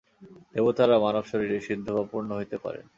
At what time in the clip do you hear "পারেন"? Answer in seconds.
2.57-2.85